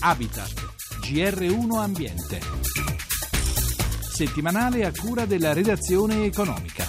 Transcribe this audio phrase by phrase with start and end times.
[0.00, 0.52] Habitat,
[1.00, 2.40] GR1 Ambiente.
[4.00, 6.86] Settimanale a cura della redazione economica.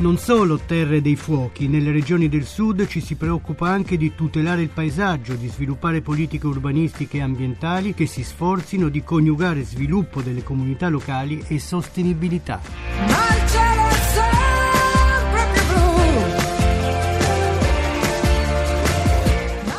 [0.00, 4.62] Non solo terre dei fuochi, nelle regioni del sud ci si preoccupa anche di tutelare
[4.62, 10.42] il paesaggio, di sviluppare politiche urbanistiche e ambientali che si sforzino di coniugare sviluppo delle
[10.42, 13.11] comunità locali e sostenibilità.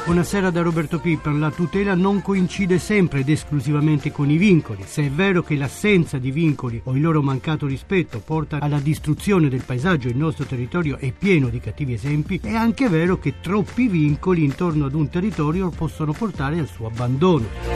[0.05, 1.39] Buonasera da Roberto Pippan.
[1.39, 4.84] La tutela non coincide sempre ed esclusivamente con i vincoli.
[4.85, 9.47] Se è vero che l'assenza di vincoli o il loro mancato rispetto porta alla distruzione
[9.47, 13.88] del paesaggio, il nostro territorio è pieno di cattivi esempi, è anche vero che troppi
[13.88, 17.72] vincoli intorno ad un territorio possono portare al suo abbandono.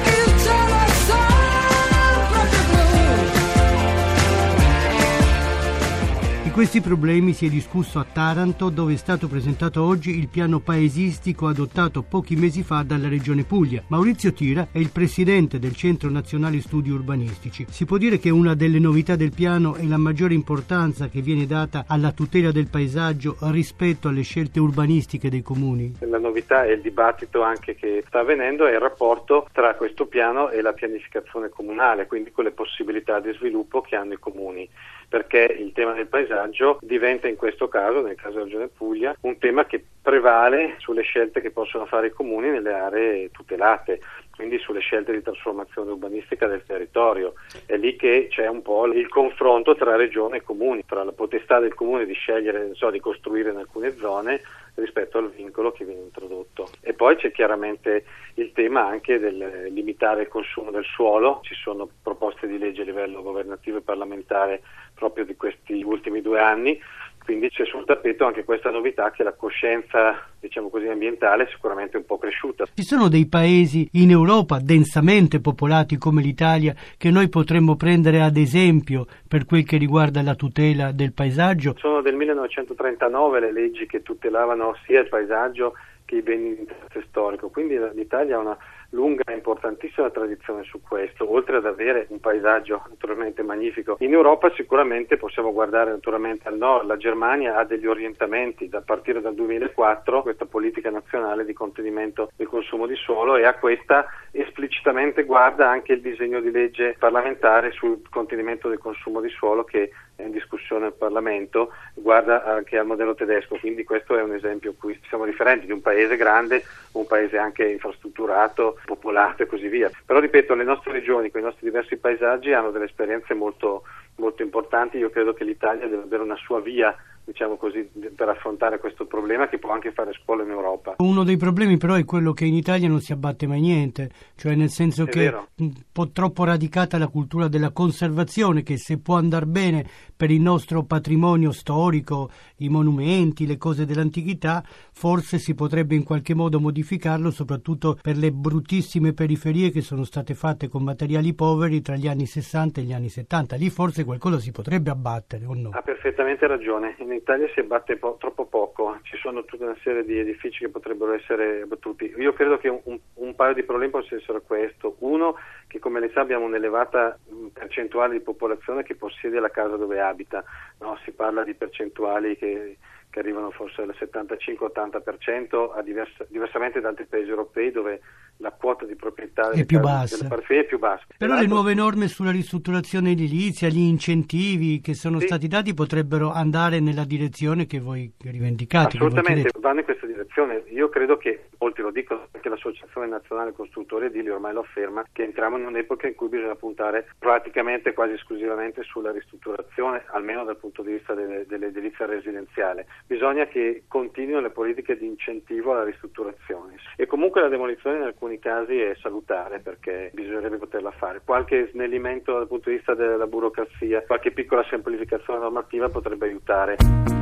[6.57, 11.45] Questi problemi si è discusso a Taranto dove è stato presentato oggi il piano paesistico
[11.45, 13.83] adottato pochi mesi fa dalla Regione Puglia.
[13.89, 17.67] Maurizio Tira è il presidente del Centro Nazionale Studi Urbanistici.
[17.69, 21.45] Si può dire che una delle novità del piano è la maggiore importanza che viene
[21.45, 25.97] data alla tutela del paesaggio rispetto alle scelte urbanistiche dei comuni?
[25.99, 30.49] La novità è il dibattito anche che sta avvenendo è il rapporto tra questo piano
[30.49, 34.67] e la pianificazione comunale, quindi con le possibilità di sviluppo che hanno i comuni
[35.09, 39.37] perché il tema del paesaggio diventa in questo caso, nel caso della Regione Puglia, un
[39.37, 43.99] tema che prevale sulle scelte che possono fare i comuni nelle aree tutelate
[44.37, 47.33] quindi sulle scelte di trasformazione urbanistica del territorio.
[47.65, 51.59] È lì che c'è un po' il confronto tra regione e comuni, tra la potestà
[51.59, 54.41] del comune di scegliere, so, di costruire in alcune zone
[54.81, 56.69] rispetto al vincolo che viene introdotto.
[56.81, 61.89] E poi c'è chiaramente il tema anche del limitare il consumo del suolo, ci sono
[62.01, 64.61] proposte di legge a livello governativo e parlamentare
[64.93, 66.79] proprio di questi ultimi due anni
[67.27, 71.97] quindi c'è sul tappeto anche questa novità che la coscienza diciamo così, ambientale è sicuramente
[71.97, 72.63] un po' cresciuta.
[72.73, 78.37] Ci sono dei paesi in Europa densamente popolati come l'Italia che noi potremmo prendere ad
[78.37, 81.75] esempio per quel che riguarda la tutela del paesaggio?
[81.77, 85.73] Sono del 1939 le leggi che tutelavano sia il paesaggio
[86.05, 88.57] che i beni di interesse storico, quindi l'Italia ha una
[88.89, 93.97] lunga e importantissima tradizione su questo, oltre ad avere un paesaggio naturalmente magnifico.
[93.99, 99.21] In Europa sicuramente possiamo guardare naturalmente al nord, la Germania ha degli orientamenti da partire
[99.21, 105.23] dal 2004, questa politica nazionale di contenimento del consumo di suolo e a questa esplicitamente
[105.23, 110.23] guarda anche il disegno di legge parlamentare sul contenimento del consumo di suolo che è
[110.23, 114.77] in discussione al Parlamento, guarda anche al modello tedesco, quindi questo è un esempio in
[114.77, 119.89] cui siamo differenti di un paese grande, un paese anche infrastrutturato, popolato e così via.
[120.05, 123.83] Però ripeto, le nostre regioni con i nostri diversi paesaggi hanno delle esperienze molto,
[124.15, 126.95] molto importanti, io credo che l'Italia deve avere una sua via
[127.27, 127.83] diciamo così,
[128.15, 130.95] per affrontare questo problema che può anche fare scuola in Europa.
[130.99, 134.55] Uno dei problemi però è quello che in Italia non si abbatte mai niente, cioè
[134.55, 135.47] nel senso è che vero.
[135.55, 139.85] è un po' troppo radicata la cultura della conservazione che se può andare bene
[140.15, 142.29] per il nostro patrimonio storico,
[142.59, 148.31] i monumenti, le cose dell'antichità, forse si potrebbe in qualche modo modificarlo soprattutto per le
[148.31, 152.93] bruttissime periferie che sono state fatte con materiali poveri tra gli anni 60 e gli
[152.93, 153.57] anni 70.
[153.57, 155.71] Lì forse qualcosa si potrebbe abbattere o no?
[155.73, 156.95] Ha perfettamente ragione.
[156.99, 160.69] In Italia si abbatte po- troppo poco, ci sono tutta una serie di edifici che
[160.69, 162.13] potrebbero essere abbattuti.
[162.17, 164.95] Io credo che un, un paio di problemi possano essere questo.
[164.99, 165.35] Uno,
[165.67, 167.17] che come lei sa abbiamo un'elevata
[167.53, 170.43] percentuale di popolazione che possiede la casa dove abita,
[170.79, 170.97] no?
[171.03, 172.77] si parla di percentuali che
[173.09, 178.01] che arrivano forse al 75-80%, divers- diversamente da altri paesi europei dove
[178.39, 180.27] la quota di proprietà è più bassa.
[180.27, 181.05] è più bassa.
[181.17, 185.25] Però le nuove norme sulla ristrutturazione edilizia, gli incentivi che sono sì.
[185.25, 188.97] stati dati potrebbero andare nella direzione che voi rivendicate.
[188.97, 190.63] Assolutamente, vanno in questa direzione.
[190.69, 195.23] Io credo che, oltre lo dico anche l'Associazione Nazionale Costruttori Edili ormai lo afferma, che
[195.23, 200.81] entriamo in un'epoca in cui bisogna puntare praticamente quasi esclusivamente sulla ristrutturazione, almeno dal punto
[200.81, 207.05] di vista delle, dell'edilizia residenziale bisogna che continuino le politiche di incentivo alla ristrutturazione e
[207.05, 211.21] comunque la demolizione in alcuni casi è salutare perché bisognerebbe poterla fare.
[211.23, 217.16] Qualche snellimento dal punto di vista della burocrazia, qualche piccola semplificazione normativa potrebbe aiutare.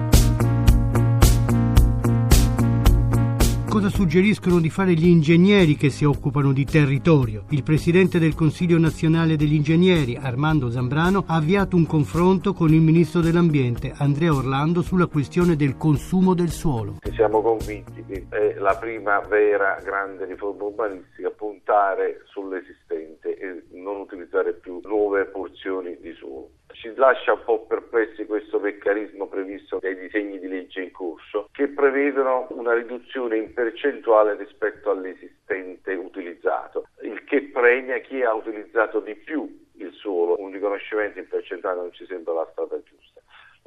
[3.76, 7.44] Cosa suggeriscono di fare gli ingegneri che si occupano di territorio.
[7.50, 12.80] Il presidente del Consiglio nazionale degli ingegneri, Armando Zambrano, ha avviato un confronto con il
[12.80, 17.00] ministro dell'Ambiente, Andrea Orlando, sulla questione del consumo del suolo.
[17.12, 24.54] Siamo convinti che è la prima vera grande riforma urbanistica puntare sull'esistente e non utilizzare
[24.54, 30.40] più nuove porzioni di suolo ci lascia un po' perplessi questo meccanismo previsto dai disegni
[30.40, 37.44] di legge in corso, che prevedono una riduzione in percentuale rispetto all'esistente utilizzato, il che
[37.44, 40.36] premia chi ha utilizzato di più il suolo.
[40.38, 42.95] Un riconoscimento in percentuale non ci sembra la strada giusta.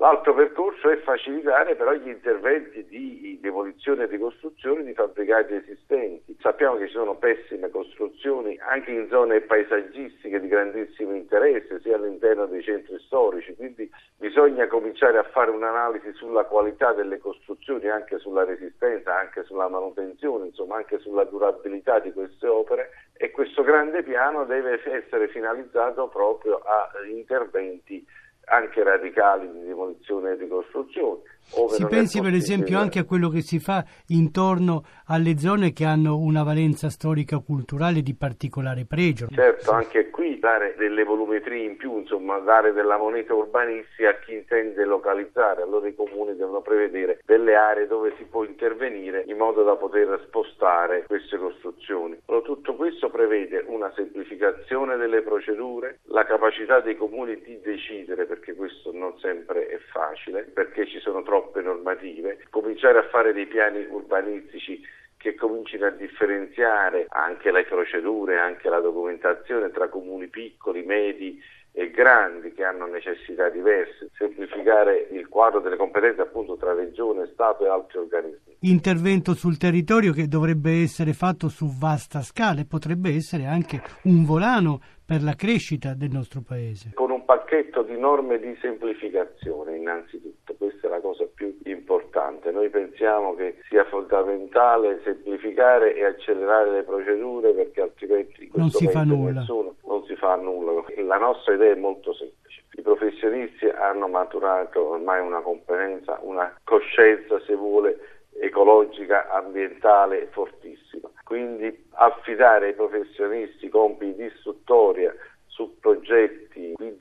[0.00, 6.36] L'altro percorso è facilitare però gli interventi di demolizione e ricostruzione di fabbricati esistenti.
[6.38, 12.46] Sappiamo che ci sono pessime costruzioni anche in zone paesaggistiche di grandissimo interesse, sia all'interno
[12.46, 18.44] dei centri storici, quindi bisogna cominciare a fare un'analisi sulla qualità delle costruzioni, anche sulla
[18.44, 24.44] resistenza, anche sulla manutenzione, insomma anche sulla durabilità di queste opere e questo grande piano
[24.44, 28.06] deve essere finalizzato proprio a interventi
[28.50, 31.22] anche radicali di demolizione e ricostruzione.
[31.48, 36.18] Si pensi per esempio anche a quello che si fa intorno alle zone che hanno
[36.18, 39.28] una valenza storica culturale di particolare pregio.
[39.30, 44.34] Certo, anche qui dare delle volumetrie in più, insomma, dare della moneta urbanistica a chi
[44.34, 45.62] intende localizzare.
[45.62, 50.20] Allora i comuni devono prevedere delle aree dove si può intervenire in modo da poter
[50.26, 52.18] spostare queste costruzioni.
[52.26, 58.54] Allora, tutto questo prevede una semplificazione delle procedure, la capacità dei comuni di decidere, perché
[58.54, 63.46] questo non sempre è facile, perché ci sono troppi troppe normative, cominciare a fare dei
[63.46, 64.81] piani urbanistici
[65.17, 71.40] che comincino a differenziare anche le procedure, anche la documentazione tra comuni piccoli, medi
[71.73, 77.64] e grandi che hanno necessità diverse, semplificare il quadro delle competenze appunto tra regione, Stato
[77.64, 78.56] e altri organismi.
[78.61, 84.25] Intervento sul territorio che dovrebbe essere fatto su vasta scala e potrebbe essere anche un
[84.25, 86.90] volano per la crescita del nostro paese.
[86.94, 92.50] Con un pacchetto di norme di semplificazione innanzitutto, questa è la cosa più importante.
[92.50, 99.05] Noi pensiamo che sia fondamentale semplificare e accelerare le procedure perché altrimenti non si fa
[99.05, 99.40] nulla.
[99.40, 100.84] Nessuno, non si fa nulla.
[100.96, 102.64] La nostra idea è molto semplice.
[102.72, 107.99] I professionisti hanno maturato ormai una competenza, una coscienza, se vuole,
[108.40, 111.11] ecologica, ambientale fortissima.
[111.25, 115.14] Quindi affidare ai professionisti compiti di istruttoria
[115.46, 116.47] su progetti,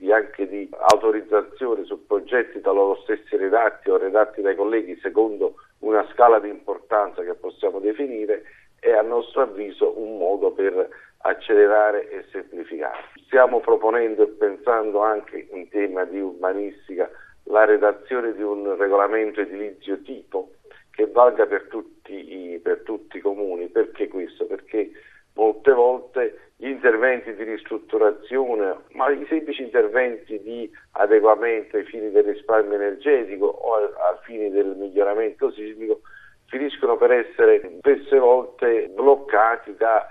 [0.08, 5.56] quindi anche di autorizzazione su progetti da loro stessi redatti o redatti dai colleghi secondo
[5.80, 8.44] una scala di importanza che possiamo definire,
[8.80, 10.88] è a nostro avviso un modo per
[11.20, 12.98] accelerare e semplificare.
[13.26, 17.10] Stiamo proponendo e pensando anche in tema di urbanistica
[17.44, 20.52] la redazione di un regolamento edilizio tipo
[20.92, 23.68] che valga per tutti, per tutti i comuni.
[23.68, 24.46] Perché questo?
[24.46, 24.92] Perché
[25.34, 32.24] molte volte gli interventi di ristrutturazione, ma i semplici interventi di adeguamento ai fini del
[32.24, 36.02] risparmio energetico o ai fini del miglioramento sismico
[36.48, 40.08] finiscono per essere spesse volte bloccati da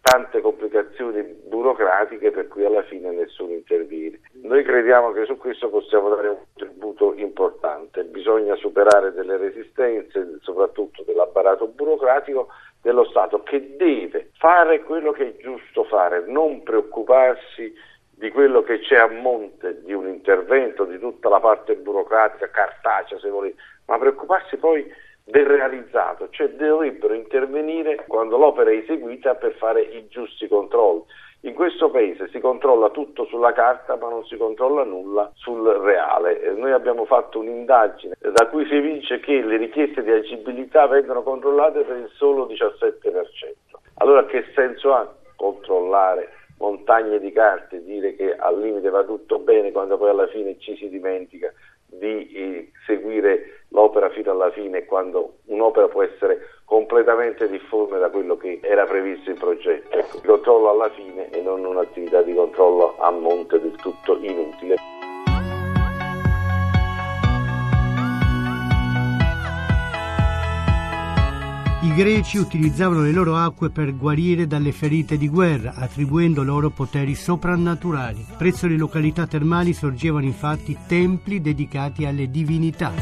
[0.00, 4.20] tante complicazioni burocratiche per cui alla fine nessuno interviene.
[4.42, 11.02] Noi crediamo che su questo possiamo dare un contributo importante, bisogna superare delle resistenze, soprattutto
[11.02, 12.48] dell'apparato burocratico
[12.80, 17.74] dello Stato che deve fare quello che è giusto fare, non preoccuparsi
[18.10, 23.18] di quello che c'è a monte di un intervento, di tutta la parte burocratica, cartacea
[23.18, 24.90] se volete, ma preoccuparsi poi
[25.24, 31.04] del realizzato, cioè dovrebbero intervenire quando l'opera è eseguita per fare i giusti controlli.
[31.42, 36.52] In questo paese si controlla tutto sulla carta ma non si controlla nulla sul reale.
[36.56, 41.82] Noi abbiamo fatto un'indagine da cui si evince che le richieste di agibilità vengono controllate
[41.82, 42.94] per il solo 17%.
[43.98, 49.72] Allora che senso ha controllare montagne di carte dire che al limite va tutto bene
[49.72, 51.52] quando poi alla fine ci si dimentica
[51.86, 58.36] di eh, seguire l'opera fino alla fine quando un'opera può essere completamente difforme da quello
[58.36, 59.96] che era previsto in progetto.
[59.96, 64.97] Ecco, il controllo alla fine e non un'attività di controllo a monte del tutto inutile.
[71.98, 78.24] Greci utilizzavano le loro acque per guarire dalle ferite di guerra, attribuendo loro poteri soprannaturali.
[78.36, 82.92] Presso le località termali sorgevano infatti templi dedicati alle divinità.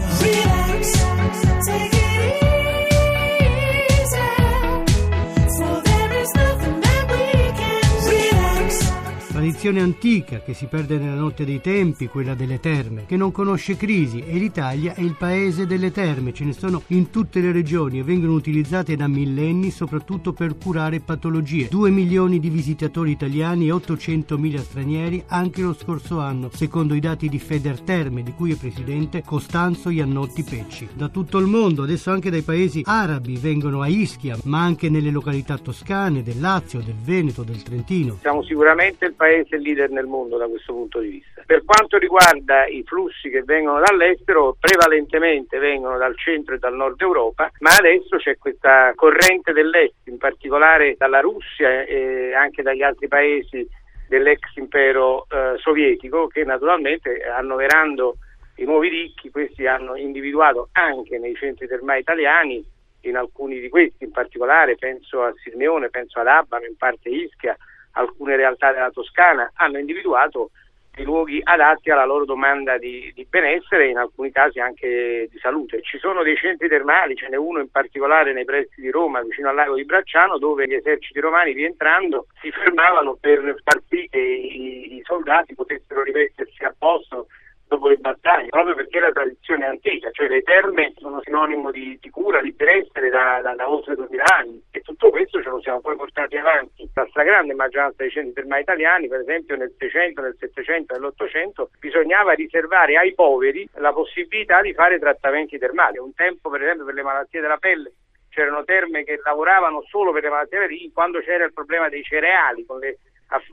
[9.57, 13.75] Tradizione antica che si perde nella notte dei tempi, quella delle terme, che non conosce
[13.75, 17.99] crisi e l'Italia è il paese delle terme, ce ne sono in tutte le regioni
[17.99, 21.69] e vengono utilizzate da millenni soprattutto per curare patologie.
[21.71, 27.01] 2 milioni di visitatori italiani e 800 mila stranieri anche lo scorso anno, secondo i
[27.01, 30.89] dati di Federterme, di cui è presidente Costanzo Iannotti Pecci.
[30.93, 35.11] Da tutto il mondo, adesso anche dai paesi arabi vengono a Ischia, ma anche nelle
[35.11, 38.19] località toscane, del Lazio, del Veneto, del Trentino.
[38.21, 41.43] Siamo sicuramente il paese paese leader nel mondo da questo punto di vista.
[41.47, 47.01] Per quanto riguarda i flussi che vengono dall'estero, prevalentemente vengono dal centro e dal nord
[47.01, 53.09] Europa, ma adesso c'è questa corrente dell'est, in particolare dalla Russia e anche dagli altri
[53.09, 53.67] paesi
[54.09, 58.17] dell'ex impero eh, sovietico che naturalmente annoverando
[58.57, 62.65] i nuovi ricchi, questi hanno individuato anche nei centri termali italiani,
[63.01, 67.57] in alcuni di questi in particolare, penso a Sirmione, penso ad Abano, in parte Ischia,
[67.97, 70.51] alcune realtà della Toscana, hanno individuato
[70.97, 75.39] dei luoghi adatti alla loro domanda di, di, benessere e in alcuni casi anche di
[75.39, 75.83] salute.
[75.83, 79.51] Ci sono dei centri termali, ce n'è uno in particolare nei pressi di Roma, vicino
[79.51, 84.19] al lago di Bracciano, dove gli eserciti romani rientrando si fermavano per far sì che
[84.19, 87.27] i, i soldati potessero rimettersi a posto
[87.69, 91.99] dopo le battaglie, proprio perché la tradizione è antica, cioè le terme sono sinonimo di,
[92.01, 95.61] di cura, di benessere da, da, da, oltre 2000 anni e tutto questo ce lo
[95.61, 96.89] siamo poi portati avanti.
[96.95, 101.71] La stragrande maggioranza dei centri termali italiani, per esempio nel 600, nel 700 e nell'Ottocento,
[101.79, 105.99] bisognava riservare ai poveri la possibilità di fare trattamenti termali.
[105.99, 107.93] Un tempo, per esempio, per le malattie della pelle
[108.31, 112.79] c'erano terme che lavoravano solo per le malattie quando c'era il problema dei cereali, con
[112.79, 112.99] le,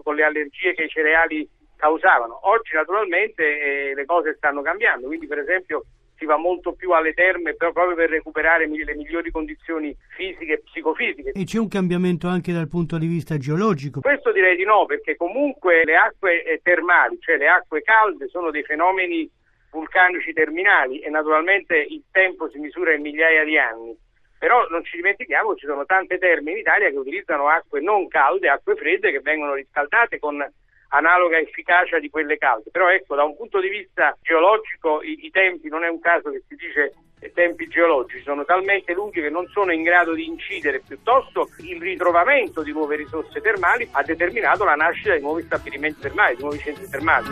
[0.03, 1.47] con le allergie che i cereali
[1.83, 2.39] causavano.
[2.47, 5.83] Oggi naturalmente eh, le cose stanno cambiando, quindi per esempio
[6.15, 11.31] si va molto più alle terme proprio per recuperare le migliori condizioni fisiche e psicofisiche.
[11.31, 13.99] E c'è un cambiamento anche dal punto di vista geologico?
[13.99, 18.49] Questo direi di no, perché comunque le acque eh, termali, cioè le acque calde, sono
[18.49, 19.29] dei fenomeni
[19.69, 23.93] vulcanici terminali e naturalmente il tempo si misura in migliaia di anni.
[24.39, 28.07] Però non ci dimentichiamo che ci sono tante terme in Italia che utilizzano acque non
[28.07, 30.45] calde, acque fredde che vengono riscaldate con
[30.93, 32.69] analoga efficacia di quelle calde.
[32.71, 36.29] Però ecco, da un punto di vista geologico i, i tempi, non è un caso
[36.29, 40.25] che si dice eh, tempi geologici, sono talmente lunghi che non sono in grado di
[40.25, 46.01] incidere, piuttosto il ritrovamento di nuove risorse termali ha determinato la nascita di nuovi stabilimenti
[46.01, 47.27] termali, di nuovi centri termali.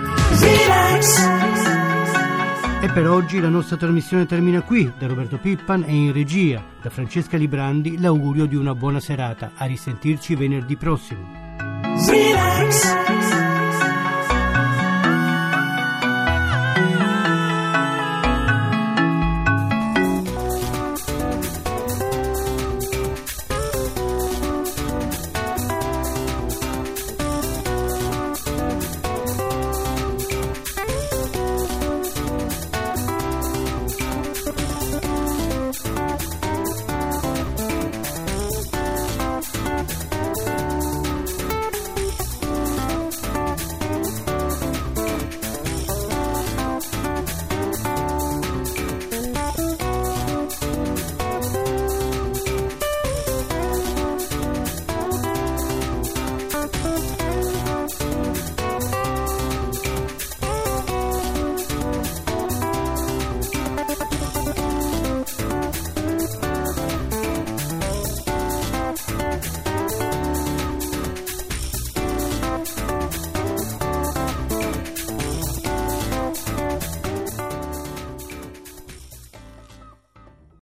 [2.84, 4.92] E per oggi la nostra trasmissione termina qui.
[4.98, 9.52] Da Roberto Pippan e in regia, da Francesca Librandi, l'augurio di una buona serata.
[9.56, 11.52] A risentirci venerdì prossimo.
[12.10, 13.51] Relax.